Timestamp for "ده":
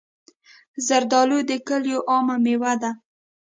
2.81-2.91